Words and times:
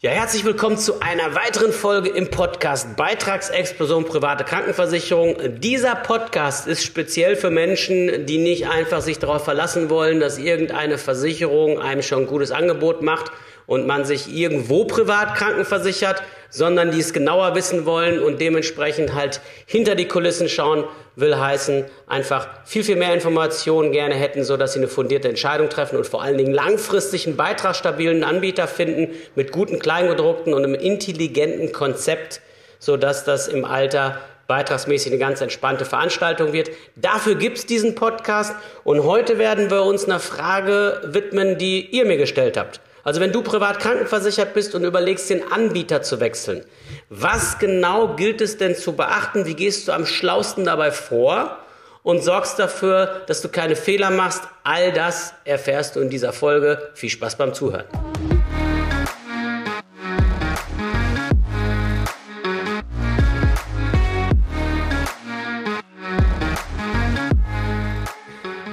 Ja, 0.00 0.12
herzlich 0.12 0.44
willkommen 0.44 0.78
zu 0.78 1.00
einer 1.00 1.34
weiteren 1.34 1.72
Folge 1.72 2.10
im 2.10 2.30
Podcast 2.30 2.94
Beitragsexplosion 2.94 4.04
private 4.04 4.44
Krankenversicherung. 4.44 5.58
Dieser 5.58 5.96
Podcast 5.96 6.68
ist 6.68 6.84
speziell 6.84 7.34
für 7.34 7.50
Menschen, 7.50 8.24
die 8.24 8.38
nicht 8.38 8.68
einfach 8.68 9.00
sich 9.00 9.18
darauf 9.18 9.42
verlassen 9.42 9.90
wollen, 9.90 10.20
dass 10.20 10.38
irgendeine 10.38 10.98
Versicherung 10.98 11.80
einem 11.80 12.02
schon 12.02 12.20
ein 12.20 12.26
gutes 12.28 12.52
Angebot 12.52 13.02
macht 13.02 13.32
und 13.68 13.86
man 13.86 14.06
sich 14.06 14.34
irgendwo 14.34 14.86
privat 14.86 15.34
krankenversichert, 15.36 16.22
sondern 16.48 16.90
die 16.90 17.00
es 17.00 17.12
genauer 17.12 17.54
wissen 17.54 17.84
wollen 17.84 18.18
und 18.18 18.40
dementsprechend 18.40 19.14
halt 19.14 19.42
hinter 19.66 19.94
die 19.94 20.08
Kulissen 20.08 20.48
schauen, 20.48 20.84
will 21.16 21.36
heißen, 21.36 21.84
einfach 22.06 22.48
viel, 22.64 22.82
viel 22.82 22.96
mehr 22.96 23.12
Informationen 23.12 23.92
gerne 23.92 24.14
hätten, 24.14 24.42
so 24.42 24.56
dass 24.56 24.72
sie 24.72 24.78
eine 24.78 24.88
fundierte 24.88 25.28
Entscheidung 25.28 25.68
treffen 25.68 25.98
und 25.98 26.06
vor 26.06 26.22
allen 26.22 26.38
Dingen 26.38 26.54
langfristig 26.54 27.26
einen 27.26 27.36
beitragsstabilen 27.36 28.24
Anbieter 28.24 28.66
finden 28.68 29.14
mit 29.34 29.52
guten 29.52 29.78
Kleingedruckten 29.78 30.54
und 30.54 30.64
einem 30.64 30.74
intelligenten 30.74 31.70
Konzept, 31.70 32.40
so 32.78 32.96
dass 32.96 33.24
das 33.24 33.48
im 33.48 33.66
Alter 33.66 34.18
beitragsmäßig 34.46 35.12
eine 35.12 35.20
ganz 35.20 35.42
entspannte 35.42 35.84
Veranstaltung 35.84 36.54
wird. 36.54 36.70
Dafür 36.96 37.34
gibt's 37.34 37.66
diesen 37.66 37.94
Podcast 37.94 38.54
und 38.82 39.04
heute 39.04 39.38
werden 39.38 39.70
wir 39.70 39.82
uns 39.82 40.06
einer 40.06 40.20
Frage 40.20 41.02
widmen, 41.04 41.58
die 41.58 41.84
ihr 41.84 42.06
mir 42.06 42.16
gestellt 42.16 42.56
habt. 42.56 42.80
Also 43.08 43.22
wenn 43.22 43.32
du 43.32 43.40
privat 43.40 43.78
krankenversichert 43.78 44.52
bist 44.52 44.74
und 44.74 44.84
überlegst, 44.84 45.30
den 45.30 45.50
Anbieter 45.50 46.02
zu 46.02 46.20
wechseln, 46.20 46.62
was 47.08 47.58
genau 47.58 48.16
gilt 48.16 48.42
es 48.42 48.58
denn 48.58 48.76
zu 48.76 48.92
beachten? 48.96 49.46
Wie 49.46 49.54
gehst 49.54 49.88
du 49.88 49.92
am 49.92 50.04
schlausten 50.04 50.66
dabei 50.66 50.90
vor? 50.90 51.56
Und 52.02 52.22
sorgst 52.22 52.58
dafür, 52.58 53.22
dass 53.26 53.40
du 53.40 53.48
keine 53.48 53.76
Fehler 53.76 54.10
machst. 54.10 54.42
All 54.62 54.92
das 54.92 55.32
erfährst 55.46 55.96
du 55.96 56.00
in 56.00 56.10
dieser 56.10 56.34
Folge. 56.34 56.90
Viel 56.92 57.08
Spaß 57.08 57.36
beim 57.36 57.54
Zuhören. 57.54 57.86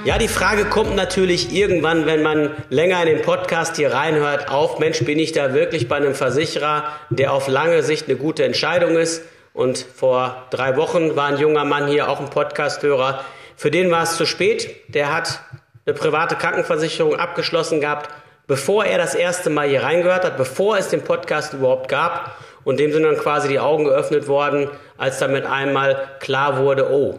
Ja, 0.06 0.18
die 0.18 0.28
Frage 0.28 0.66
kommt 0.66 0.94
natürlich 0.94 1.52
irgendwann, 1.52 2.06
wenn 2.06 2.22
man 2.22 2.54
länger 2.68 3.02
in 3.02 3.08
den 3.08 3.22
Podcast 3.22 3.74
hier 3.74 3.92
reinhört, 3.92 4.48
auf, 4.52 4.78
Mensch, 4.78 5.04
bin 5.04 5.18
ich 5.18 5.32
da 5.32 5.52
wirklich 5.52 5.88
bei 5.88 5.96
einem 5.96 6.14
Versicherer, 6.14 6.84
der 7.10 7.32
auf 7.32 7.48
lange 7.48 7.82
Sicht 7.82 8.06
eine 8.06 8.16
gute 8.16 8.44
Entscheidung 8.44 8.96
ist? 8.96 9.24
Und 9.52 9.78
vor 9.78 10.46
drei 10.50 10.76
Wochen 10.76 11.16
war 11.16 11.26
ein 11.26 11.38
junger 11.38 11.64
Mann 11.64 11.88
hier, 11.88 12.08
auch 12.08 12.20
ein 12.20 12.30
Podcasthörer, 12.30 13.24
für 13.56 13.72
den 13.72 13.90
war 13.90 14.04
es 14.04 14.16
zu 14.16 14.26
spät. 14.26 14.76
Der 14.86 15.12
hat 15.12 15.40
eine 15.84 15.96
private 15.96 16.36
Krankenversicherung 16.36 17.16
abgeschlossen 17.16 17.80
gehabt, 17.80 18.08
bevor 18.46 18.84
er 18.84 18.98
das 18.98 19.16
erste 19.16 19.50
Mal 19.50 19.68
hier 19.68 19.82
reingehört 19.82 20.24
hat, 20.24 20.36
bevor 20.36 20.78
es 20.78 20.88
den 20.88 21.02
Podcast 21.02 21.52
überhaupt 21.52 21.88
gab. 21.88 22.36
Und 22.62 22.78
dem 22.78 22.92
sind 22.92 23.02
dann 23.02 23.18
quasi 23.18 23.48
die 23.48 23.58
Augen 23.58 23.86
geöffnet 23.86 24.28
worden, 24.28 24.68
als 24.98 25.18
damit 25.18 25.46
einmal 25.46 25.98
klar 26.20 26.58
wurde, 26.58 26.92
oh, 26.92 27.18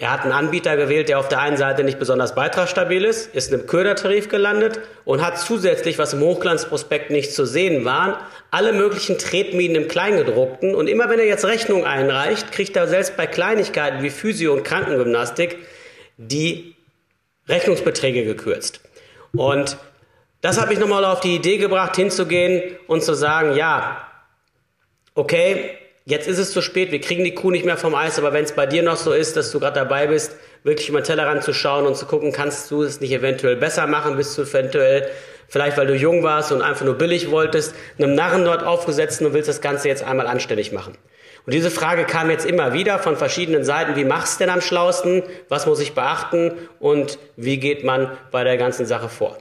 er 0.00 0.12
hat 0.12 0.22
einen 0.22 0.30
Anbieter 0.30 0.76
gewählt, 0.76 1.08
der 1.08 1.18
auf 1.18 1.26
der 1.26 1.40
einen 1.40 1.56
Seite 1.56 1.82
nicht 1.82 1.98
besonders 1.98 2.36
beitragsstabil 2.36 3.04
ist, 3.04 3.34
ist 3.34 3.48
in 3.48 3.58
einem 3.58 3.66
Ködertarif 3.66 4.28
gelandet 4.28 4.78
und 5.04 5.26
hat 5.26 5.40
zusätzlich, 5.40 5.98
was 5.98 6.12
im 6.12 6.20
Hochglanzprospekt 6.20 7.10
nicht 7.10 7.34
zu 7.34 7.44
sehen 7.44 7.84
war, 7.84 8.24
alle 8.52 8.72
möglichen 8.72 9.18
Tretminen 9.18 9.74
im 9.74 9.88
Kleingedruckten. 9.88 10.76
Und 10.76 10.86
immer 10.86 11.10
wenn 11.10 11.18
er 11.18 11.26
jetzt 11.26 11.44
Rechnung 11.44 11.84
einreicht, 11.84 12.52
kriegt 12.52 12.76
er 12.76 12.86
selbst 12.86 13.16
bei 13.16 13.26
Kleinigkeiten 13.26 14.04
wie 14.04 14.10
Physio- 14.10 14.52
und 14.52 14.62
Krankengymnastik 14.62 15.58
die 16.16 16.76
Rechnungsbeträge 17.48 18.24
gekürzt. 18.24 18.80
Und 19.32 19.78
das 20.42 20.60
hat 20.60 20.68
mich 20.68 20.78
nochmal 20.78 21.04
auf 21.04 21.18
die 21.18 21.34
Idee 21.34 21.58
gebracht, 21.58 21.96
hinzugehen 21.96 22.76
und 22.86 23.02
zu 23.02 23.14
sagen, 23.14 23.56
ja, 23.56 24.06
okay, 25.16 25.76
Jetzt 26.08 26.26
ist 26.26 26.38
es 26.38 26.52
zu 26.52 26.62
spät, 26.62 26.90
wir 26.90 27.02
kriegen 27.02 27.22
die 27.22 27.34
Kuh 27.34 27.50
nicht 27.50 27.66
mehr 27.66 27.76
vom 27.76 27.94
Eis, 27.94 28.18
aber 28.18 28.32
wenn 28.32 28.42
es 28.42 28.52
bei 28.52 28.64
dir 28.64 28.82
noch 28.82 28.96
so 28.96 29.12
ist, 29.12 29.36
dass 29.36 29.50
du 29.50 29.60
gerade 29.60 29.74
dabei 29.74 30.06
bist, 30.06 30.36
wirklich 30.64 30.88
über 30.88 31.02
den 31.02 31.04
Tellerrand 31.04 31.44
zu 31.44 31.52
schauen 31.52 31.86
und 31.86 31.98
zu 31.98 32.06
gucken, 32.06 32.32
kannst 32.32 32.70
du 32.70 32.82
es 32.82 33.02
nicht 33.02 33.12
eventuell 33.12 33.56
besser 33.56 33.86
machen, 33.86 34.16
bist 34.16 34.38
du 34.38 34.40
eventuell, 34.40 35.06
vielleicht 35.48 35.76
weil 35.76 35.86
du 35.86 35.94
jung 35.94 36.22
warst 36.22 36.50
und 36.50 36.62
einfach 36.62 36.86
nur 36.86 36.94
billig 36.94 37.30
wolltest, 37.30 37.74
einem 37.98 38.14
Narren 38.14 38.46
dort 38.46 38.64
aufgesetzt 38.64 39.20
und 39.20 39.34
willst 39.34 39.50
das 39.50 39.60
Ganze 39.60 39.88
jetzt 39.88 40.02
einmal 40.02 40.26
anständig 40.26 40.72
machen. 40.72 40.96
Und 41.44 41.52
diese 41.52 41.70
Frage 41.70 42.04
kam 42.04 42.30
jetzt 42.30 42.46
immer 42.46 42.72
wieder 42.72 42.98
von 42.98 43.18
verschiedenen 43.18 43.62
Seiten, 43.62 43.94
wie 43.94 44.04
machst 44.04 44.40
du 44.40 44.44
denn 44.44 44.54
am 44.54 44.62
schlausten, 44.62 45.22
was 45.50 45.66
muss 45.66 45.78
ich 45.78 45.92
beachten 45.92 46.52
und 46.80 47.18
wie 47.36 47.58
geht 47.58 47.84
man 47.84 48.16
bei 48.30 48.44
der 48.44 48.56
ganzen 48.56 48.86
Sache 48.86 49.10
vor. 49.10 49.36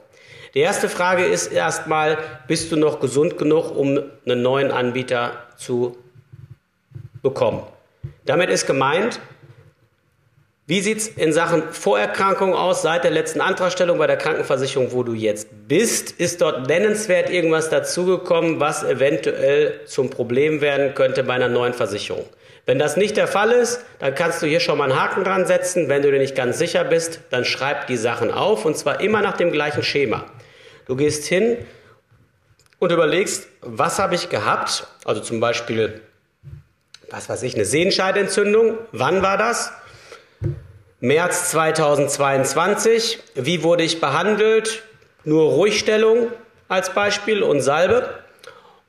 Die 0.54 0.60
erste 0.60 0.90
Frage 0.90 1.24
ist 1.24 1.48
erstmal, 1.48 2.18
bist 2.50 2.74
du 2.74 2.76
noch 2.76 3.00
gesund 3.00 3.38
genug, 3.38 3.74
um 3.74 4.04
einen 4.26 4.42
neuen 4.42 4.72
Anbieter 4.72 5.32
zu 5.56 5.98
bekommen. 7.22 7.64
Damit 8.26 8.50
ist 8.50 8.68
gemeint, 8.68 9.20
wie 10.70 10.82
sieht 10.82 10.98
es 10.98 11.08
in 11.08 11.32
Sachen 11.32 11.64
Vorerkrankung 11.72 12.54
aus 12.54 12.82
seit 12.82 13.06
der 13.06 13.12
letzten 13.12 13.40
Antragstellung 13.40 13.98
bei 14.00 14.08
der 14.08 14.18
Krankenversicherung, 14.18 14.92
wo 14.92 15.02
du 15.02 15.14
jetzt 15.14 15.48
bist? 15.70 16.12
Ist 16.12 16.42
dort 16.42 16.68
nennenswert 16.68 17.30
irgendwas 17.30 17.70
dazugekommen, 17.70 18.60
was 18.60 18.84
eventuell 18.84 19.80
zum 19.86 20.10
Problem 20.10 20.60
werden 20.60 20.94
könnte 20.94 21.24
bei 21.24 21.36
einer 21.36 21.48
neuen 21.48 21.74
Versicherung? 21.74 22.26
Wenn 22.66 22.80
das 22.80 22.98
nicht 22.98 23.16
der 23.16 23.28
Fall 23.28 23.52
ist, 23.52 23.86
dann 24.00 24.14
kannst 24.14 24.42
du 24.42 24.46
hier 24.46 24.60
schon 24.60 24.78
mal 24.78 24.92
einen 24.92 25.02
Haken 25.02 25.24
dran 25.24 25.46
setzen. 25.46 25.88
Wenn 25.88 26.02
du 26.02 26.12
dir 26.12 26.20
nicht 26.20 26.36
ganz 26.36 26.58
sicher 26.58 26.84
bist, 26.84 27.22
dann 27.30 27.46
schreib 27.46 27.88
die 27.88 27.96
Sachen 27.96 28.30
auf 28.30 28.66
und 28.66 28.78
zwar 28.78 29.00
immer 29.00 29.22
nach 29.22 29.38
dem 29.38 29.54
gleichen 29.54 29.84
Schema. 29.84 30.26
Du 30.86 30.98
gehst 30.98 31.24
hin 31.28 31.58
und 32.80 32.92
überlegst, 32.92 33.48
was 33.62 34.00
habe 34.00 34.16
ich 34.16 34.28
gehabt? 34.28 34.86
Also 35.06 35.22
zum 35.22 35.40
Beispiel 35.40 36.02
was 37.10 37.30
weiß 37.30 37.44
ich, 37.44 37.56
eine 37.56 37.66
Sehenscheidentzündung. 37.66 38.78
Wann 38.92 39.22
war 39.22 39.38
das? 39.38 39.72
März 41.00 41.52
2022. 41.52 43.20
Wie 43.36 43.64
wurde 43.64 43.84
ich 43.84 44.02
behandelt? 44.02 44.84
Nur 45.24 45.52
Ruhigstellung 45.52 46.32
als 46.68 46.94
Beispiel 46.94 47.44
und 47.44 47.62
Salbe. 47.62 48.10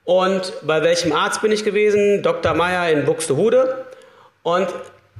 Und 0.04 0.52
bei 0.62 0.82
welchem 0.82 1.12
Arzt 1.12 1.42
bin 1.42 1.52
ich 1.52 1.64
gewesen? 1.64 2.22
Dr. 2.22 2.54
Meyer 2.54 2.90
in 2.90 3.04
Buxtehude. 3.04 3.84
Und 4.42 4.68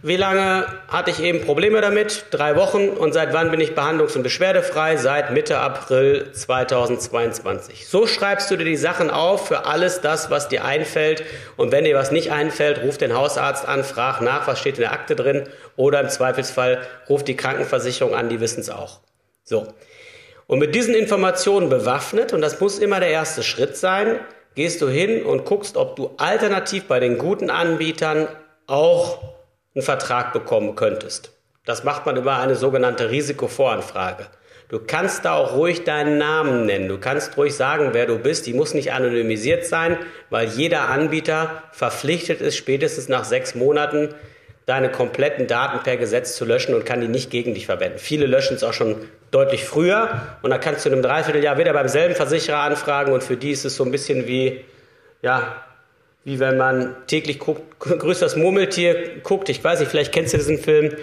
wie 0.03 0.17
lange 0.17 0.67
hatte 0.87 1.11
ich 1.11 1.21
eben 1.21 1.41
Probleme 1.41 1.81
damit? 1.81 2.27
Drei 2.31 2.55
Wochen. 2.55 2.89
Und 2.89 3.13
seit 3.13 3.33
wann 3.33 3.51
bin 3.51 3.61
ich 3.61 3.73
behandlungs- 3.73 4.15
und 4.15 4.23
beschwerdefrei? 4.23 4.97
Seit 4.97 5.33
Mitte 5.33 5.59
April 5.59 6.31
2022. 6.33 7.89
So 7.89 8.07
schreibst 8.07 8.49
du 8.51 8.57
dir 8.57 8.65
die 8.65 8.77
Sachen 8.77 9.11
auf 9.11 9.49
für 9.49 9.67
alles 9.67 10.01
das, 10.01 10.31
was 10.31 10.49
dir 10.49 10.65
einfällt. 10.65 11.25
Und 11.57 11.73
wenn 11.73 11.85
dir 11.85 11.97
was 11.97 12.13
nicht 12.13 12.31
einfällt, 12.31 12.83
ruf 12.83 12.97
den 12.97 13.13
Hausarzt 13.13 13.67
an, 13.67 13.83
frag 13.83 14.21
nach, 14.21 14.47
was 14.47 14.61
steht 14.61 14.77
in 14.77 14.83
der 14.83 14.93
Akte 14.93 15.17
drin. 15.17 15.45
Oder 15.75 16.01
im 16.01 16.09
Zweifelsfall 16.09 16.79
ruf 17.09 17.25
die 17.25 17.37
Krankenversicherung 17.37 18.15
an, 18.15 18.29
die 18.29 18.41
wissen 18.41 18.61
es 18.61 18.71
auch. 18.71 19.01
So. 19.43 19.67
Und 20.47 20.61
mit 20.61 20.77
diesen 20.77 20.95
Informationen 20.95 21.69
bewaffnet, 21.69 22.33
und 22.33 22.41
das 22.41 22.61
muss 22.61 22.79
immer 22.79 23.01
der 23.01 23.11
erste 23.11 23.43
Schritt 23.43 23.77
sein, 23.77 24.21
gehst 24.55 24.81
du 24.81 24.89
hin 24.89 25.25
und 25.25 25.45
guckst, 25.45 25.77
ob 25.77 25.97
du 25.97 26.11
alternativ 26.19 26.85
bei 26.87 27.01
den 27.01 27.19
guten 27.19 27.51
Anbietern 27.51 28.29
auch 28.67 29.38
einen 29.75 29.83
Vertrag 29.83 30.33
bekommen 30.33 30.75
könntest. 30.75 31.33
Das 31.65 31.85
macht 31.85 32.07
man 32.07 32.17
über 32.17 32.39
eine 32.39 32.57
sogenannte 32.57 33.11
Risikovoranfrage. 33.11 34.27
Du 34.69 34.81
kannst 34.81 35.25
da 35.25 35.35
auch 35.35 35.55
ruhig 35.55 35.85
deinen 35.85 36.19
Namen 36.19 36.67
nennen. 36.67 36.89
Du 36.89 36.99
kannst 36.99 37.37
ruhig 37.37 37.55
sagen, 37.55 37.91
wer 37.93 38.07
du 38.07 38.19
bist. 38.19 38.47
Die 38.47 38.53
muss 38.53 38.75
nicht 38.75 38.93
anonymisiert 38.93 39.65
sein, 39.65 39.97
weil 40.29 40.49
jeder 40.49 40.89
Anbieter 40.91 41.63
verpflichtet 41.73 42.43
ist, 42.43 42.57
spätestens 42.57 43.09
nach 43.09 43.25
sechs 43.25 43.55
Monaten 43.55 44.15
deine 44.67 44.91
kompletten 44.91 45.47
Daten 45.47 45.83
per 45.83 45.97
Gesetz 45.97 46.37
zu 46.37 46.45
löschen 46.45 46.75
und 46.75 46.85
kann 46.85 47.01
die 47.01 47.09
nicht 47.09 47.31
gegen 47.31 47.55
dich 47.55 47.65
verwenden. 47.65 47.99
Viele 47.99 48.27
löschen 48.27 48.55
es 48.55 48.63
auch 48.63 48.75
schon 48.75 48.97
deutlich 49.31 49.65
früher 49.65 50.21
und 50.43 50.51
dann 50.51 50.61
kannst 50.61 50.85
du 50.85 50.91
in 50.91 50.95
einem 50.95 51.03
Dreivierteljahr 51.03 51.57
wieder 51.57 51.73
beim 51.73 51.89
selben 51.89 52.15
Versicherer 52.15 52.59
anfragen 52.59 53.13
und 53.13 53.23
für 53.23 53.39
die 53.39 53.53
ist 53.53 53.65
es 53.65 53.77
so 53.77 53.85
ein 53.85 53.91
bisschen 53.91 54.27
wie, 54.27 54.63
ja, 55.23 55.65
wie 56.25 56.39
wenn 56.41 56.57
man 56.57 56.95
täglich 57.07 57.39
guckt, 57.39 57.63
das 58.21 58.37
Murmeltier 58.37 59.21
guckt. 59.23 59.49
Ich 59.49 59.63
weiß 59.63 59.81
nicht, 59.81 59.91
vielleicht 59.91 60.13
kennst 60.13 60.35
du 60.35 60.39
diesen 60.39 60.59
Film 60.59 60.95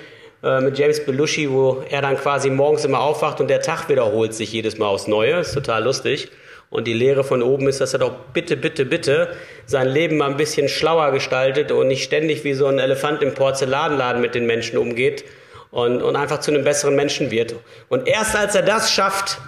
äh, 0.44 0.62
mit 0.62 0.78
James 0.78 1.04
Belushi, 1.04 1.50
wo 1.50 1.84
er 1.90 2.02
dann 2.02 2.18
quasi 2.18 2.50
morgens 2.50 2.86
immer 2.86 3.00
aufwacht 3.00 3.42
und 3.42 3.48
der 3.48 3.62
Tag 3.62 3.90
wiederholt 3.90 4.34
sich 4.34 4.52
jedes 4.52 4.78
Mal 4.78 4.88
aufs 4.88 5.08
Neue. 5.08 5.40
Ist 5.40 5.54
total 5.54 5.84
lustig. 5.84 6.30
Und 6.70 6.86
die 6.88 6.94
Lehre 6.94 7.24
von 7.24 7.42
oben 7.42 7.68
ist, 7.68 7.80
dass 7.80 7.94
er 7.94 8.00
doch 8.00 8.12
bitte, 8.34 8.58
bitte, 8.58 8.86
bitte 8.86 9.30
sein 9.66 9.88
Leben 9.88 10.18
mal 10.18 10.30
ein 10.30 10.38
bisschen 10.38 10.68
schlauer 10.68 11.12
gestaltet 11.12 11.72
und 11.72 11.88
nicht 11.88 12.04
ständig 12.04 12.44
wie 12.44 12.54
so 12.54 12.68
ein 12.68 12.80
Elefant 12.80 13.22
im 13.22 13.34
Porzellanladen 13.34 14.22
mit 14.22 14.36
den 14.36 14.46
Menschen 14.46 14.78
umgeht 14.78 15.24
und, 15.72 16.02
und 16.02 16.16
einfach 16.16 16.40
zu 16.40 16.52
einem 16.52 16.64
besseren 16.64 16.96
Menschen 16.96 17.32
wird. 17.32 17.56
Und 17.88 18.08
erst 18.08 18.36
als 18.36 18.56
er 18.56 18.64
das 18.64 18.92
schafft, 18.92 19.40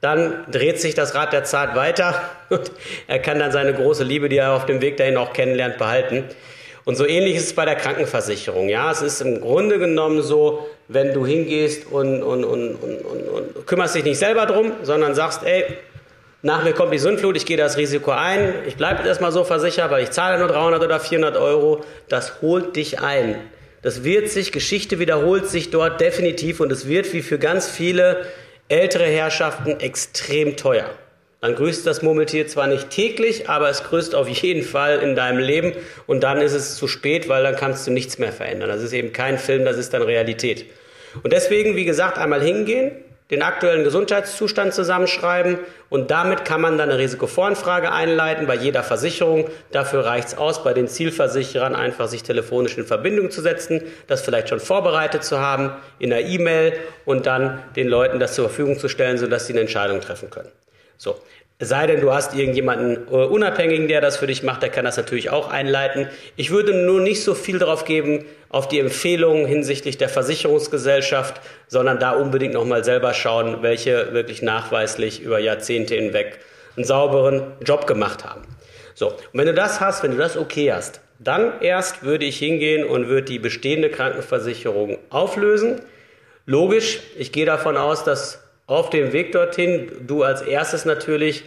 dann 0.00 0.44
dreht 0.50 0.80
sich 0.80 0.94
das 0.94 1.14
Rad 1.14 1.32
der 1.32 1.44
Zeit 1.44 1.74
weiter 1.74 2.20
und 2.50 2.70
er 3.06 3.18
kann 3.18 3.38
dann 3.38 3.52
seine 3.52 3.74
große 3.74 4.04
Liebe, 4.04 4.28
die 4.28 4.38
er 4.38 4.52
auf 4.52 4.66
dem 4.66 4.80
Weg 4.80 4.96
dahin 4.96 5.16
auch 5.16 5.32
kennenlernt, 5.32 5.78
behalten. 5.78 6.24
Und 6.84 6.96
so 6.96 7.06
ähnlich 7.06 7.36
ist 7.36 7.46
es 7.48 7.52
bei 7.52 7.66
der 7.66 7.74
Krankenversicherung. 7.74 8.70
Ja, 8.70 8.90
es 8.90 9.02
ist 9.02 9.20
im 9.20 9.42
Grunde 9.42 9.78
genommen 9.78 10.22
so, 10.22 10.66
wenn 10.88 11.12
du 11.12 11.26
hingehst 11.26 11.90
und, 11.92 12.22
und, 12.22 12.44
und, 12.44 12.76
und, 12.76 13.66
kümmerst 13.66 13.94
dich 13.94 14.04
nicht 14.04 14.18
selber 14.18 14.46
drum, 14.46 14.72
sondern 14.82 15.14
sagst, 15.14 15.42
ey, 15.44 15.64
nach 16.40 16.64
mir 16.64 16.72
kommt 16.72 16.94
die 16.94 16.98
Sündflut, 16.98 17.36
ich 17.36 17.44
gehe 17.44 17.58
das 17.58 17.76
Risiko 17.76 18.12
ein, 18.12 18.54
ich 18.66 18.76
bleibe 18.76 19.06
erstmal 19.06 19.32
so 19.32 19.44
versichert, 19.44 19.90
weil 19.90 20.04
ich 20.04 20.12
zahle 20.12 20.38
nur 20.38 20.48
300 20.48 20.82
oder 20.82 20.98
400 20.98 21.36
Euro, 21.36 21.84
das 22.08 22.40
holt 22.40 22.76
dich 22.76 23.00
ein. 23.00 23.36
Das 23.82 24.02
wird 24.02 24.30
sich, 24.30 24.50
Geschichte 24.50 24.98
wiederholt 24.98 25.46
sich 25.46 25.70
dort 25.70 26.00
definitiv 26.00 26.60
und 26.60 26.72
es 26.72 26.88
wird 26.88 27.12
wie 27.12 27.22
für 27.22 27.38
ganz 27.38 27.68
viele 27.68 28.24
ältere 28.68 29.06
Herrschaften 29.06 29.80
extrem 29.80 30.56
teuer. 30.56 30.90
Dann 31.40 31.54
grüßt 31.54 31.86
das 31.86 32.02
Murmeltier 32.02 32.48
zwar 32.48 32.66
nicht 32.66 32.90
täglich, 32.90 33.48
aber 33.48 33.68
es 33.68 33.84
grüßt 33.84 34.14
auf 34.14 34.28
jeden 34.28 34.64
Fall 34.64 34.98
in 34.98 35.14
deinem 35.14 35.38
Leben 35.38 35.72
und 36.06 36.22
dann 36.24 36.40
ist 36.40 36.52
es 36.52 36.76
zu 36.76 36.88
spät, 36.88 37.28
weil 37.28 37.44
dann 37.44 37.54
kannst 37.54 37.86
du 37.86 37.92
nichts 37.92 38.18
mehr 38.18 38.32
verändern. 38.32 38.68
Das 38.68 38.82
ist 38.82 38.92
eben 38.92 39.12
kein 39.12 39.38
Film, 39.38 39.64
das 39.64 39.76
ist 39.76 39.94
dann 39.94 40.02
Realität. 40.02 40.66
Und 41.22 41.32
deswegen, 41.32 41.76
wie 41.76 41.84
gesagt, 41.84 42.18
einmal 42.18 42.42
hingehen, 42.42 42.90
den 43.30 43.42
aktuellen 43.42 43.84
Gesundheitszustand 43.84 44.72
zusammenschreiben 44.72 45.58
und 45.90 46.10
damit 46.10 46.44
kann 46.46 46.62
man 46.62 46.78
dann 46.78 46.88
eine 46.88 46.98
Risikovoranfrage 46.98 47.92
einleiten 47.92 48.46
bei 48.46 48.54
jeder 48.54 48.82
Versicherung. 48.82 49.48
Dafür 49.70 50.06
reicht 50.06 50.28
es 50.28 50.38
aus, 50.38 50.64
bei 50.64 50.72
den 50.72 50.88
Zielversicherern 50.88 51.74
einfach 51.74 52.08
sich 52.08 52.22
telefonisch 52.22 52.78
in 52.78 52.86
Verbindung 52.86 53.30
zu 53.30 53.42
setzen, 53.42 53.82
das 54.06 54.22
vielleicht 54.22 54.48
schon 54.48 54.60
vorbereitet 54.60 55.24
zu 55.24 55.38
haben 55.38 55.72
in 55.98 56.12
einer 56.12 56.26
E-Mail 56.26 56.72
und 57.04 57.26
dann 57.26 57.62
den 57.76 57.88
Leuten 57.88 58.18
das 58.18 58.34
zur 58.34 58.48
Verfügung 58.48 58.78
zu 58.78 58.88
stellen, 58.88 59.18
sodass 59.18 59.46
sie 59.46 59.52
eine 59.52 59.60
Entscheidung 59.60 60.00
treffen 60.00 60.30
können. 60.30 60.50
So, 60.98 61.16
sei 61.60 61.86
denn, 61.86 62.00
du 62.00 62.12
hast 62.12 62.34
irgendjemanden 62.34 63.08
uh, 63.10 63.24
Unabhängigen, 63.24 63.88
der 63.88 64.00
das 64.00 64.16
für 64.16 64.26
dich 64.26 64.42
macht, 64.42 64.62
der 64.62 64.68
kann 64.68 64.84
das 64.84 64.96
natürlich 64.96 65.30
auch 65.30 65.50
einleiten. 65.50 66.08
Ich 66.36 66.50
würde 66.50 66.74
nur 66.74 67.00
nicht 67.00 67.24
so 67.24 67.34
viel 67.34 67.58
darauf 67.58 67.84
geben, 67.84 68.24
auf 68.50 68.68
die 68.68 68.78
Empfehlungen 68.78 69.46
hinsichtlich 69.46 69.98
der 69.98 70.08
Versicherungsgesellschaft, 70.08 71.40
sondern 71.66 71.98
da 71.98 72.12
unbedingt 72.12 72.54
nochmal 72.54 72.84
selber 72.84 73.14
schauen, 73.14 73.62
welche 73.62 74.12
wirklich 74.12 74.42
nachweislich 74.42 75.20
über 75.20 75.38
Jahrzehnte 75.38 75.94
hinweg 75.94 76.38
einen 76.76 76.84
sauberen 76.84 77.42
Job 77.64 77.86
gemacht 77.86 78.24
haben. 78.24 78.42
So, 78.94 79.08
und 79.08 79.34
wenn 79.34 79.46
du 79.46 79.54
das 79.54 79.80
hast, 79.80 80.02
wenn 80.02 80.12
du 80.12 80.16
das 80.16 80.36
okay 80.36 80.72
hast, 80.72 81.00
dann 81.18 81.60
erst 81.60 82.04
würde 82.04 82.24
ich 82.24 82.38
hingehen 82.38 82.84
und 82.84 83.08
würde 83.08 83.26
die 83.26 83.38
bestehende 83.38 83.90
Krankenversicherung 83.90 84.98
auflösen. 85.10 85.80
Logisch, 86.46 87.00
ich 87.16 87.32
gehe 87.32 87.46
davon 87.46 87.76
aus, 87.76 88.04
dass 88.04 88.42
auf 88.68 88.90
dem 88.90 89.12
Weg 89.12 89.32
dorthin 89.32 89.90
du 90.06 90.22
als 90.22 90.42
erstes 90.42 90.84
natürlich 90.84 91.42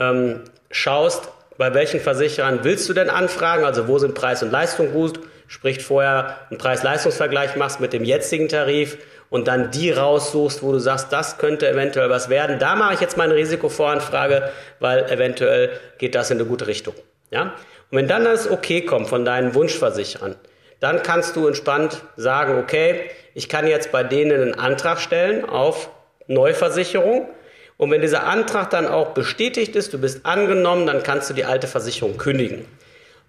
ähm, 0.00 0.40
schaust, 0.70 1.28
bei 1.58 1.74
welchen 1.74 2.00
Versicherern 2.00 2.60
willst 2.62 2.88
du 2.88 2.94
denn 2.94 3.10
anfragen, 3.10 3.64
also 3.64 3.86
wo 3.86 3.98
sind 3.98 4.14
Preis 4.14 4.42
und 4.42 4.50
Leistung 4.50 4.90
gut, 4.90 5.20
sprich 5.46 5.84
vorher 5.84 6.38
einen 6.48 6.58
Preis-Leistungsvergleich 6.58 7.56
machst 7.56 7.78
mit 7.78 7.92
dem 7.92 8.04
jetzigen 8.04 8.48
Tarif 8.48 8.96
und 9.28 9.48
dann 9.48 9.70
die 9.70 9.90
raussuchst, 9.90 10.62
wo 10.62 10.72
du 10.72 10.78
sagst, 10.78 11.12
das 11.12 11.36
könnte 11.36 11.68
eventuell 11.68 12.08
was 12.08 12.30
werden. 12.30 12.58
Da 12.58 12.74
mache 12.74 12.94
ich 12.94 13.00
jetzt 13.00 13.18
meine 13.18 13.34
Risikovoranfrage, 13.34 14.50
weil 14.80 15.04
eventuell 15.10 15.78
geht 15.98 16.14
das 16.14 16.30
in 16.30 16.38
eine 16.38 16.48
gute 16.48 16.66
Richtung. 16.66 16.94
Ja? 17.30 17.54
Und 17.90 17.98
wenn 17.98 18.08
dann 18.08 18.24
das 18.24 18.50
Okay 18.50 18.80
kommt 18.80 19.08
von 19.08 19.26
deinen 19.26 19.54
Wunschversicherern, 19.54 20.36
dann 20.80 21.02
kannst 21.02 21.36
du 21.36 21.46
entspannt 21.46 22.02
sagen, 22.16 22.58
okay, 22.58 23.10
ich 23.34 23.50
kann 23.50 23.66
jetzt 23.66 23.92
bei 23.92 24.02
denen 24.02 24.40
einen 24.40 24.54
Antrag 24.58 25.00
stellen 25.00 25.44
auf 25.44 25.90
Neuversicherung. 26.26 27.28
Und 27.76 27.90
wenn 27.90 28.00
dieser 28.00 28.24
Antrag 28.24 28.70
dann 28.70 28.86
auch 28.86 29.08
bestätigt 29.08 29.74
ist, 29.76 29.92
du 29.92 29.98
bist 29.98 30.24
angenommen, 30.24 30.86
dann 30.86 31.02
kannst 31.02 31.30
du 31.30 31.34
die 31.34 31.44
alte 31.44 31.66
Versicherung 31.66 32.16
kündigen. 32.16 32.64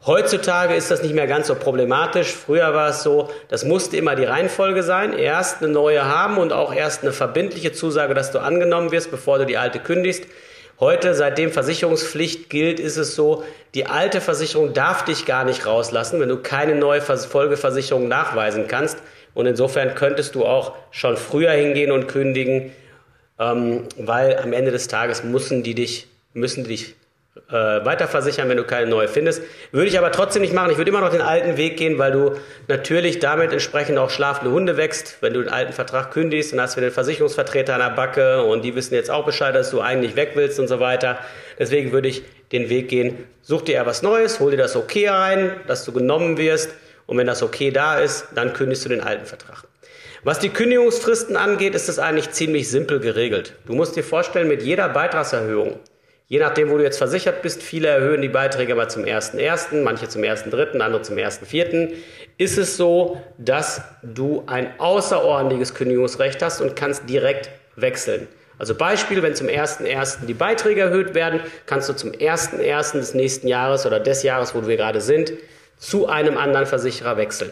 Heutzutage 0.06 0.75
ist 0.75 0.92
das 0.92 1.01
nicht 1.01 1.16
mehr 1.16 1.28
ganz 1.28 1.48
so 1.48 1.56
problematisch. 1.56 2.34
Früher 2.34 2.74
war 2.74 2.90
es 2.90 3.04
so, 3.04 3.30
das 3.48 3.63
musste 3.63 3.95
immer 3.95 4.16
die 4.16 4.25
Reihenfolge 4.25 4.84
sein. 4.84 5.18
Erst 5.18 5.63
eine 5.63 5.72
neue 5.72 6.04
haben 6.04 6.38
und 6.38 6.51
auch 6.51 6.74
erst 6.74 7.04
eine 7.04 7.13
verbindliche 7.13 7.72
Zusage, 7.72 8.13
dass 8.13 8.31
du 8.31 8.40
angenommen 8.40 8.92
wirst, 8.92 9.12
bevor 9.12 9.38
du 9.38 9.45
die 9.45 9.57
alte 9.57 9.80
kündigst. 9.80 10.25
Heute, 10.78 11.13
seitdem 11.13 11.51
Versicherungspflicht 11.51 12.50
gilt, 12.50 12.81
ist 12.81 12.98
es 12.98 13.16
so, 13.16 13.45
die 13.75 13.86
alte 13.86 14.19
Versicherung 14.19 14.74
darf 14.74 15.06
dich 15.06 15.25
gar 15.25 15.45
nicht 15.45 15.66
rauslassen, 15.66 16.19
wenn 16.19 16.28
du 16.28 16.38
keine 16.38 16.75
neue 16.75 17.00
Folgeversicherung 17.00 18.10
nachweisen 18.10 18.68
kannst. 18.68 18.98
Und 19.34 19.45
insofern 19.45 19.95
könntest 19.95 20.36
du 20.36 20.45
auch 20.45 20.74
schon 20.92 21.16
früher 21.16 21.51
hingehen 21.51 21.92
und 21.92 22.07
kündigen, 22.07 22.74
ähm, 23.44 23.84
weil 23.98 24.38
am 24.38 24.54
Ende 24.54 24.72
des 24.72 24.88
Tages 24.88 25.24
müssen 25.24 25.63
die 25.63 25.75
dich, 25.75 26.07
müssen 26.34 26.63
die 26.63 26.69
dich 26.69 26.95
äh, 27.50 27.54
weiterversichern, 27.54 28.48
wenn 28.48 28.57
du 28.57 28.63
keine 28.63 28.88
neue 28.88 29.07
findest. 29.07 29.42
Würde 29.72 29.88
ich 29.88 29.98
aber 29.98 30.12
trotzdem 30.12 30.44
nicht 30.44 30.54
machen. 30.54 30.72
Ich 30.72 30.78
würde 30.78 30.90
immer 30.90 31.01
noch 31.01 31.10
den 31.10 31.22
alten 31.22 31.57
Weg 31.57 31.78
gehen, 31.78 31.98
weil 31.98 32.12
du 32.12 32.36
natürlich 32.68 33.19
damit 33.19 33.51
entsprechend 33.51 33.98
auch 33.98 34.10
schlafende 34.10 34.51
Hunde 34.51 34.78
wächst. 34.78 35.18
Wenn 35.22 35.34
du 35.34 35.42
den 35.42 35.51
alten 35.51 35.74
Vertrag 35.74 36.12
kündigst, 36.12 36.54
dann 36.54 36.62
hast 36.62 36.78
du 36.78 36.81
den 36.81 36.92
Versicherungsvertreter 36.92 37.74
an 37.74 37.80
der 37.80 37.90
Backe 37.90 38.44
und 38.44 38.63
die 38.63 38.75
wissen 38.75 38.94
jetzt 38.94 39.10
auch 39.10 39.25
Bescheid, 39.25 39.56
dass 39.56 39.72
du 39.72 39.81
eigentlich 39.81 40.16
weg 40.16 40.31
willst 40.36 40.60
und 40.60 40.68
so 40.68 40.80
weiter. 40.80 41.18
Deswegen 41.57 41.92
würde 41.92 42.07
ich 42.07 42.24
den 42.51 42.69
Weg 42.69 42.90
gehen, 42.90 43.25
such 43.42 43.63
dir 43.63 43.75
eher 43.75 43.86
was 43.88 44.04
Neues, 44.04 44.40
hol 44.40 44.51
dir 44.51 44.57
das 44.57 44.75
Okay 44.75 45.07
rein, 45.07 45.51
dass 45.66 45.86
du 45.86 45.92
genommen 45.92 46.38
wirst 46.38 46.69
und 47.07 47.18
wenn 47.18 47.28
das 47.28 47.42
Okay 47.42 47.72
da 47.72 47.98
ist, 47.98 48.28
dann 48.36 48.54
kündigst 48.54 48.86
du 48.86 48.90
den 48.90 49.01
alten 49.01 49.25
Vertrag. 49.25 49.66
Was 50.24 50.40
die 50.40 50.50
Kündigungsfristen 50.50 51.36
angeht, 51.36 51.75
ist 51.75 51.90
es 51.90 52.00
eigentlich 52.00 52.31
ziemlich 52.31 52.69
simpel 52.69 53.00
geregelt. 53.00 53.56
Du 53.66 53.74
musst 53.74 53.95
dir 53.95 54.04
vorstellen, 54.04 54.48
mit 54.48 54.63
jeder 54.63 54.88
Beitragserhöhung, 54.88 55.80
je 56.28 56.40
nachdem, 56.40 56.69
wo 56.69 56.78
du 56.78 56.84
jetzt 56.84 56.98
versichert 56.98 57.42
bist, 57.42 57.62
viele 57.62 57.90
erhöhen 57.90 58.22
die 58.22 58.30
Beiträge 58.30 58.74
mal 58.75 58.90
zum 58.90 59.04
1.1., 59.04 59.81
manche 59.84 60.07
zum 60.07 60.22
1.3., 60.22 60.80
andere 60.80 61.01
zum 61.01 61.18
1.4., 61.18 61.92
ist 62.38 62.57
es 62.57 62.78
so, 62.78 63.22
dass 63.38 63.81
du 64.01 64.44
ein 64.48 64.80
außerordentliches 64.80 65.74
Kündigungsrecht 65.75 66.42
hast 66.42 66.62
und 66.62 66.75
kannst 66.75 67.10
direkt 67.10 67.50
wechseln. 67.75 68.28
Also 68.57 68.75
Beispiel, 68.75 69.22
wenn 69.24 69.36
zum 69.36 69.48
1.1. 69.48 70.25
die 70.25 70.34
Beiträge 70.34 70.81
erhöht 70.81 71.16
werden, 71.16 71.42
kannst 71.66 71.90
du 71.90 71.94
zum 71.94 72.12
1.1. 72.12 72.94
des 72.94 73.13
nächsten 73.13 73.48
Jahres 73.48 73.86
oder 73.86 74.00
des 74.00 74.24
Jahres, 74.24 74.56
wo 74.56 74.66
wir 74.66 74.78
gerade 74.78 75.01
sind, 75.01 75.34
zu 75.78 76.07
einem 76.07 76.38
anderen 76.38 76.66
Versicherer 76.66 77.18
wechseln. 77.18 77.51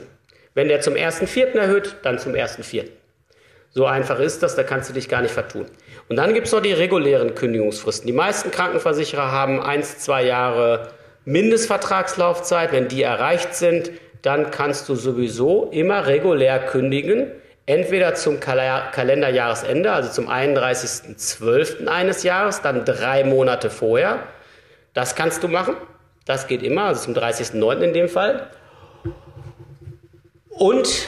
Wenn 0.54 0.68
der 0.68 0.82
zum 0.82 0.96
1.4. 0.96 1.58
erhöht, 1.58 1.96
dann 2.04 2.20
zum 2.20 2.34
1.4. 2.34 2.86
So 3.74 3.86
einfach 3.86 4.20
ist 4.20 4.44
das, 4.44 4.56
da 4.56 4.64
kannst 4.64 4.90
du 4.90 4.94
dich 4.94 5.08
gar 5.08 5.22
nicht 5.22 5.34
vertun. 5.34 5.66
Und 6.10 6.18
dann 6.18 6.34
gibt 6.34 6.48
es 6.48 6.54
noch 6.54 6.62
die 6.62 6.74
regulären 6.74 7.36
Kündigungsfristen. 7.36 8.06
Die 8.06 8.14
meisten 8.14 8.52
Krankenversicherer 8.52 9.32
haben 9.32 9.62
eins, 9.62 10.00
zwei 10.00 10.24
Jahre 10.24 10.90
Mindestvertragslaufzeit. 11.24 12.74
Wenn 12.74 12.90
die 12.90 13.02
erreicht 13.02 13.56
sind, 13.56 13.92
dann 14.24 14.52
kannst 14.52 14.90
du 14.90 14.96
sowieso 14.96 15.70
immer 15.72 16.06
regulär 16.08 16.60
kündigen. 16.60 17.32
Entweder 17.66 18.16
zum 18.16 18.42
Kalenderjahresende, 18.42 19.90
also 19.90 20.12
zum 20.12 20.28
31.12. 20.28 21.88
eines 21.88 22.24
Jahres, 22.24 22.62
dann 22.62 22.84
drei 22.84 23.24
Monate 23.24 23.70
vorher. 23.70 24.20
Das 24.94 25.16
kannst 25.16 25.44
du 25.44 25.48
machen. 25.48 25.76
Das 26.26 26.48
geht 26.48 26.62
immer, 26.62 26.84
also 26.86 27.06
zum 27.06 27.14
30.09. 27.14 27.80
in 27.80 27.94
dem 27.94 28.10
Fall 28.10 28.50
und 30.62 31.08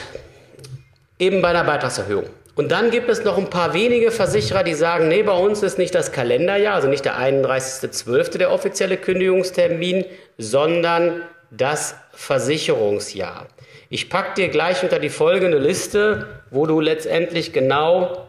eben 1.20 1.40
bei 1.40 1.50
einer 1.50 1.62
Beitragserhöhung. 1.62 2.26
Und 2.56 2.72
dann 2.72 2.90
gibt 2.90 3.08
es 3.08 3.22
noch 3.22 3.38
ein 3.38 3.50
paar 3.50 3.72
wenige 3.72 4.10
Versicherer, 4.10 4.64
die 4.64 4.74
sagen, 4.74 5.06
nee, 5.06 5.22
bei 5.22 5.36
uns 5.36 5.62
ist 5.62 5.78
nicht 5.78 5.94
das 5.94 6.10
Kalenderjahr, 6.10 6.74
also 6.74 6.88
nicht 6.88 7.04
der 7.04 7.16
31.12. 7.20 8.38
der 8.38 8.50
offizielle 8.50 8.96
Kündigungstermin, 8.96 10.06
sondern 10.38 11.22
das 11.52 11.94
Versicherungsjahr. 12.14 13.46
Ich 13.90 14.10
packe 14.10 14.34
dir 14.34 14.48
gleich 14.48 14.82
unter 14.82 14.98
die 14.98 15.08
folgende 15.08 15.58
Liste, 15.58 16.26
wo 16.50 16.66
du 16.66 16.80
letztendlich 16.80 17.52
genau 17.52 18.26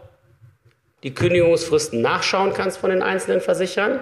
die 1.02 1.16
Kündigungsfristen 1.16 2.02
nachschauen 2.02 2.54
kannst 2.54 2.78
von 2.78 2.92
den 2.92 3.02
einzelnen 3.02 3.42
Versicherern. 3.42 4.02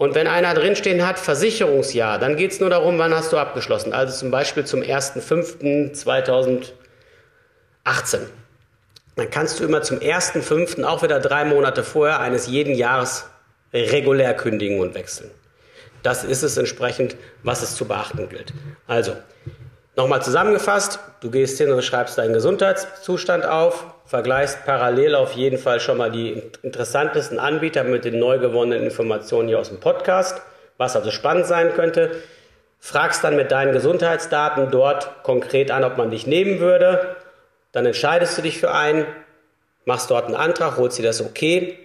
Und 0.00 0.14
wenn 0.14 0.26
einer 0.26 0.54
drinstehen 0.54 1.06
hat, 1.06 1.18
Versicherungsjahr, 1.18 2.18
dann 2.18 2.36
geht 2.36 2.52
es 2.52 2.60
nur 2.60 2.70
darum, 2.70 2.96
wann 2.96 3.12
hast 3.12 3.34
du 3.34 3.36
abgeschlossen. 3.36 3.92
Also 3.92 4.16
zum 4.16 4.30
Beispiel 4.30 4.64
zum 4.64 4.80
1.5.2018. 4.80 6.70
Dann 9.16 9.30
kannst 9.30 9.60
du 9.60 9.64
immer 9.64 9.82
zum 9.82 9.98
1.5. 9.98 10.84
auch 10.84 11.02
wieder 11.02 11.20
drei 11.20 11.44
Monate 11.44 11.84
vorher 11.84 12.18
eines 12.20 12.46
jeden 12.46 12.74
Jahres 12.74 13.26
regulär 13.74 14.32
kündigen 14.32 14.80
und 14.80 14.94
wechseln. 14.94 15.30
Das 16.02 16.24
ist 16.24 16.44
es 16.44 16.56
entsprechend, 16.56 17.16
was 17.42 17.60
es 17.60 17.74
zu 17.74 17.84
beachten 17.84 18.26
gilt. 18.30 18.54
Also, 18.86 19.18
Nochmal 19.96 20.22
zusammengefasst, 20.22 21.00
du 21.20 21.30
gehst 21.30 21.58
hin 21.58 21.72
und 21.72 21.82
schreibst 21.82 22.16
deinen 22.16 22.32
Gesundheitszustand 22.32 23.44
auf, 23.44 23.86
vergleichst 24.06 24.64
parallel 24.64 25.16
auf 25.16 25.32
jeden 25.32 25.58
Fall 25.58 25.80
schon 25.80 25.98
mal 25.98 26.12
die 26.12 26.42
interessantesten 26.62 27.40
Anbieter 27.40 27.82
mit 27.82 28.04
den 28.04 28.18
neu 28.18 28.38
gewonnenen 28.38 28.84
Informationen 28.84 29.48
hier 29.48 29.58
aus 29.58 29.68
dem 29.68 29.80
Podcast, 29.80 30.42
was 30.78 30.94
also 30.94 31.10
spannend 31.10 31.46
sein 31.46 31.74
könnte, 31.74 32.12
fragst 32.78 33.24
dann 33.24 33.34
mit 33.34 33.50
deinen 33.50 33.72
Gesundheitsdaten 33.72 34.70
dort 34.70 35.24
konkret 35.24 35.72
an, 35.72 35.82
ob 35.82 35.98
man 35.98 36.10
dich 36.10 36.26
nehmen 36.26 36.60
würde, 36.60 37.16
dann 37.72 37.84
entscheidest 37.84 38.38
du 38.38 38.42
dich 38.42 38.58
für 38.58 38.72
einen, 38.72 39.06
machst 39.84 40.10
dort 40.10 40.26
einen 40.26 40.36
Antrag, 40.36 40.76
holst 40.76 40.98
dir 40.98 41.04
das 41.04 41.20
okay. 41.20 41.78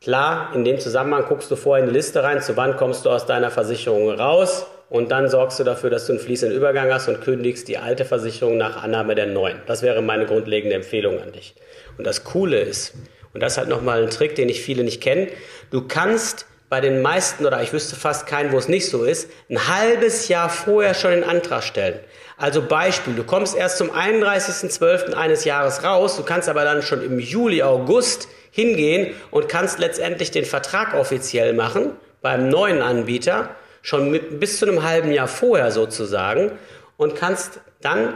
Klar, 0.00 0.50
in 0.52 0.64
dem 0.64 0.80
Zusammenhang 0.80 1.26
guckst 1.26 1.50
du 1.50 1.56
vorher 1.56 1.84
in 1.84 1.90
die 1.90 1.96
Liste 1.96 2.22
rein, 2.22 2.42
zu 2.42 2.56
wann 2.56 2.76
kommst 2.76 3.06
du 3.06 3.10
aus 3.10 3.24
deiner 3.24 3.50
Versicherung 3.50 4.10
raus, 4.10 4.66
und 4.94 5.10
dann 5.10 5.28
sorgst 5.28 5.58
du 5.58 5.64
dafür, 5.64 5.90
dass 5.90 6.06
du 6.06 6.12
einen 6.12 6.20
fließenden 6.20 6.56
Übergang 6.56 6.88
hast 6.92 7.08
und 7.08 7.20
kündigst 7.20 7.66
die 7.66 7.78
alte 7.78 8.04
Versicherung 8.04 8.56
nach 8.56 8.80
Annahme 8.80 9.16
der 9.16 9.26
neuen. 9.26 9.60
Das 9.66 9.82
wäre 9.82 10.02
meine 10.02 10.24
grundlegende 10.24 10.76
Empfehlung 10.76 11.20
an 11.20 11.32
dich. 11.32 11.56
Und 11.98 12.06
das 12.06 12.22
Coole 12.22 12.60
ist, 12.60 12.94
und 13.32 13.42
das 13.42 13.54
ist 13.54 13.58
halt 13.58 13.68
nochmal 13.68 14.04
ein 14.04 14.10
Trick, 14.10 14.36
den 14.36 14.48
ich 14.48 14.62
viele 14.62 14.84
nicht 14.84 15.02
kennen, 15.02 15.26
du 15.72 15.88
kannst 15.88 16.46
bei 16.68 16.80
den 16.80 17.02
meisten 17.02 17.44
oder 17.44 17.60
ich 17.60 17.72
wüsste 17.72 17.96
fast 17.96 18.28
keinen, 18.28 18.52
wo 18.52 18.58
es 18.58 18.68
nicht 18.68 18.88
so 18.88 19.02
ist, 19.02 19.28
ein 19.50 19.66
halbes 19.66 20.28
Jahr 20.28 20.48
vorher 20.48 20.94
schon 20.94 21.10
den 21.10 21.24
Antrag 21.24 21.64
stellen. 21.64 21.98
Also 22.36 22.62
Beispiel, 22.62 23.14
du 23.14 23.24
kommst 23.24 23.56
erst 23.56 23.78
zum 23.78 23.90
31.12. 23.90 25.14
eines 25.14 25.44
Jahres 25.44 25.82
raus, 25.82 26.16
du 26.16 26.22
kannst 26.22 26.48
aber 26.48 26.62
dann 26.62 26.82
schon 26.82 27.04
im 27.04 27.18
Juli, 27.18 27.64
August 27.64 28.28
hingehen 28.52 29.12
und 29.32 29.48
kannst 29.48 29.80
letztendlich 29.80 30.30
den 30.30 30.44
Vertrag 30.44 30.94
offiziell 30.94 31.52
machen 31.52 31.90
beim 32.22 32.48
neuen 32.48 32.80
Anbieter, 32.80 33.56
schon 33.84 34.10
mit, 34.10 34.40
bis 34.40 34.58
zu 34.58 34.66
einem 34.66 34.82
halben 34.82 35.12
Jahr 35.12 35.28
vorher 35.28 35.70
sozusagen 35.70 36.52
und 36.96 37.16
kannst 37.16 37.60
dann 37.82 38.14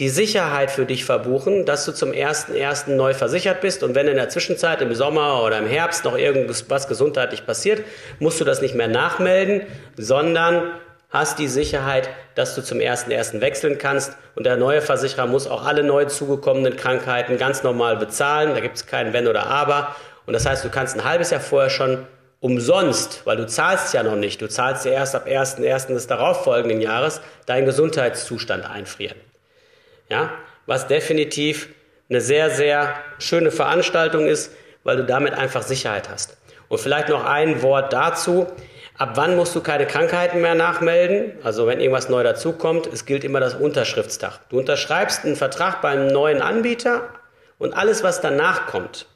die 0.00 0.08
Sicherheit 0.08 0.72
für 0.72 0.86
dich 0.86 1.04
verbuchen, 1.04 1.64
dass 1.64 1.84
du 1.84 1.92
zum 1.92 2.10
1.1. 2.10 2.90
neu 2.90 3.14
versichert 3.14 3.60
bist 3.60 3.84
und 3.84 3.94
wenn 3.94 4.08
in 4.08 4.16
der 4.16 4.28
Zwischenzeit 4.28 4.82
im 4.82 4.92
Sommer 4.94 5.42
oder 5.44 5.58
im 5.58 5.68
Herbst 5.68 6.04
noch 6.04 6.18
irgendwas 6.18 6.88
gesundheitlich 6.88 7.46
passiert, 7.46 7.84
musst 8.18 8.40
du 8.40 8.44
das 8.44 8.60
nicht 8.60 8.74
mehr 8.74 8.88
nachmelden, 8.88 9.62
sondern 9.96 10.72
hast 11.10 11.38
die 11.38 11.48
Sicherheit, 11.48 12.08
dass 12.34 12.56
du 12.56 12.62
zum 12.62 12.78
1.1. 12.78 13.40
wechseln 13.40 13.78
kannst 13.78 14.14
und 14.34 14.46
der 14.46 14.56
neue 14.56 14.82
Versicherer 14.82 15.26
muss 15.26 15.46
auch 15.46 15.64
alle 15.64 15.84
neu 15.84 16.06
zugekommenen 16.06 16.76
Krankheiten 16.76 17.38
ganz 17.38 17.62
normal 17.62 17.98
bezahlen, 17.98 18.52
da 18.52 18.60
gibt 18.60 18.76
es 18.76 18.86
kein 18.86 19.12
Wenn 19.12 19.28
oder 19.28 19.46
Aber 19.46 19.94
und 20.26 20.32
das 20.32 20.44
heißt, 20.44 20.64
du 20.64 20.70
kannst 20.70 20.96
ein 20.96 21.04
halbes 21.04 21.30
Jahr 21.30 21.40
vorher 21.40 21.70
schon 21.70 22.04
umsonst, 22.40 23.22
weil 23.24 23.36
du 23.36 23.46
zahlst 23.46 23.94
ja 23.94 24.02
noch 24.02 24.16
nicht, 24.16 24.40
du 24.40 24.48
zahlst 24.48 24.84
ja 24.84 24.92
erst 24.92 25.14
ab 25.14 25.26
1.1. 25.26 25.88
des 25.88 26.06
darauffolgenden 26.06 26.80
Jahres, 26.80 27.20
deinen 27.46 27.66
Gesundheitszustand 27.66 28.64
einfrieren. 28.64 29.18
Ja, 30.08 30.30
was 30.66 30.86
definitiv 30.86 31.68
eine 32.08 32.20
sehr, 32.20 32.50
sehr 32.50 32.94
schöne 33.18 33.50
Veranstaltung 33.50 34.26
ist, 34.26 34.52
weil 34.84 34.96
du 34.96 35.04
damit 35.04 35.34
einfach 35.34 35.62
Sicherheit 35.62 36.08
hast. 36.08 36.36
Und 36.68 36.78
vielleicht 36.78 37.08
noch 37.08 37.24
ein 37.24 37.62
Wort 37.62 37.92
dazu. 37.92 38.46
Ab 38.96 39.12
wann 39.14 39.36
musst 39.36 39.54
du 39.54 39.60
keine 39.60 39.86
Krankheiten 39.86 40.40
mehr 40.40 40.54
nachmelden? 40.54 41.32
Also 41.42 41.66
wenn 41.66 41.80
irgendwas 41.80 42.08
neu 42.08 42.22
dazukommt, 42.22 42.86
es 42.86 43.04
gilt 43.04 43.24
immer 43.24 43.40
das 43.40 43.54
Unterschriftstag. 43.54 44.40
Du 44.48 44.58
unterschreibst 44.58 45.24
einen 45.24 45.36
Vertrag 45.36 45.82
beim 45.82 46.08
neuen 46.08 46.42
Anbieter 46.42 47.08
und 47.58 47.74
alles, 47.74 48.02
was 48.02 48.20
danach 48.20 48.66
kommt, 48.66 49.06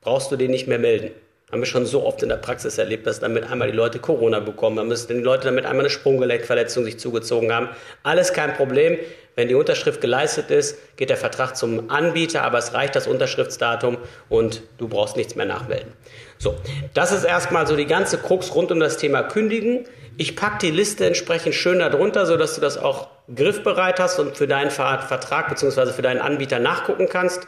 brauchst 0.00 0.30
du 0.30 0.36
den 0.36 0.50
nicht 0.50 0.68
mehr 0.68 0.78
melden. 0.78 1.12
Haben 1.52 1.60
wir 1.60 1.66
schon 1.66 1.84
so 1.84 2.06
oft 2.06 2.22
in 2.22 2.30
der 2.30 2.36
Praxis 2.36 2.78
erlebt, 2.78 3.06
dass 3.06 3.20
damit 3.20 3.44
einmal 3.44 3.70
die 3.70 3.76
Leute 3.76 3.98
Corona 3.98 4.40
bekommen 4.40 4.78
haben, 4.78 4.88
dass 4.88 5.06
die 5.06 5.12
Leute 5.12 5.44
damit 5.44 5.66
einmal 5.66 5.80
eine 5.80 5.90
Sprunggelenkverletzung 5.90 6.82
sich 6.84 6.98
zugezogen 6.98 7.52
haben. 7.52 7.68
Alles 8.02 8.32
kein 8.32 8.54
Problem. 8.54 8.98
Wenn 9.36 9.48
die 9.48 9.54
Unterschrift 9.54 10.00
geleistet 10.00 10.50
ist, 10.50 10.78
geht 10.96 11.10
der 11.10 11.18
Vertrag 11.18 11.54
zum 11.54 11.90
Anbieter, 11.90 12.42
aber 12.42 12.56
es 12.56 12.72
reicht 12.72 12.96
das 12.96 13.06
Unterschriftsdatum 13.06 13.98
und 14.30 14.62
du 14.78 14.88
brauchst 14.88 15.18
nichts 15.18 15.36
mehr 15.36 15.44
nachmelden. 15.44 15.92
So, 16.38 16.56
das 16.94 17.12
ist 17.12 17.24
erstmal 17.24 17.66
so 17.66 17.76
die 17.76 17.86
ganze 17.86 18.16
Krux 18.16 18.54
rund 18.54 18.72
um 18.72 18.80
das 18.80 18.96
Thema 18.96 19.22
Kündigen. 19.22 19.84
Ich 20.16 20.36
packe 20.36 20.56
die 20.62 20.70
Liste 20.70 21.06
entsprechend 21.06 21.54
schön 21.54 21.80
darunter, 21.80 22.24
sodass 22.24 22.54
du 22.54 22.62
das 22.62 22.78
auch 22.78 23.08
griffbereit 23.34 24.00
hast 24.00 24.18
und 24.18 24.38
für 24.38 24.46
deinen 24.46 24.70
Vertrag 24.70 25.50
bzw. 25.50 25.92
für 25.92 26.02
deinen 26.02 26.22
Anbieter 26.22 26.58
nachgucken 26.58 27.10
kannst. 27.10 27.46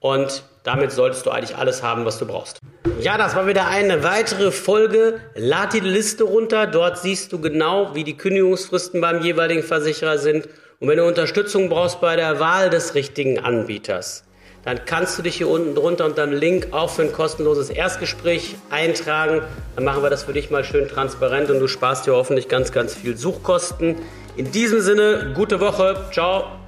Und 0.00 0.42
damit 0.62 0.92
solltest 0.92 1.26
du 1.26 1.30
eigentlich 1.30 1.56
alles 1.56 1.82
haben, 1.82 2.04
was 2.04 2.18
du 2.18 2.26
brauchst. 2.26 2.58
Ja, 3.00 3.18
das 3.18 3.36
war 3.36 3.46
wieder 3.46 3.68
eine 3.68 4.02
weitere 4.02 4.50
Folge. 4.50 5.20
Lad 5.34 5.72
die 5.72 5.80
Liste 5.80 6.24
runter. 6.24 6.66
Dort 6.66 6.98
siehst 6.98 7.32
du 7.32 7.40
genau, 7.40 7.94
wie 7.94 8.04
die 8.04 8.16
Kündigungsfristen 8.16 9.00
beim 9.00 9.22
jeweiligen 9.22 9.62
Versicherer 9.62 10.18
sind. 10.18 10.48
Und 10.80 10.88
wenn 10.88 10.98
du 10.98 11.06
Unterstützung 11.06 11.68
brauchst 11.68 12.00
bei 12.00 12.16
der 12.16 12.40
Wahl 12.40 12.68
des 12.68 12.94
richtigen 12.94 13.38
Anbieters, 13.38 14.24
dann 14.64 14.84
kannst 14.84 15.16
du 15.16 15.22
dich 15.22 15.36
hier 15.36 15.48
unten 15.48 15.76
drunter 15.76 16.04
unter 16.04 16.26
dem 16.26 16.34
Link 16.34 16.68
auch 16.72 16.90
für 16.90 17.02
ein 17.02 17.12
kostenloses 17.12 17.70
Erstgespräch 17.70 18.56
eintragen. 18.68 19.42
Dann 19.76 19.84
machen 19.84 20.02
wir 20.02 20.10
das 20.10 20.24
für 20.24 20.32
dich 20.32 20.50
mal 20.50 20.64
schön 20.64 20.88
transparent 20.88 21.50
und 21.50 21.60
du 21.60 21.68
sparst 21.68 22.06
dir 22.06 22.14
hoffentlich 22.14 22.48
ganz, 22.48 22.72
ganz 22.72 22.92
viel 22.92 23.16
Suchkosten. 23.16 23.94
In 24.36 24.50
diesem 24.50 24.80
Sinne, 24.80 25.32
gute 25.34 25.60
Woche. 25.60 26.08
Ciao. 26.12 26.65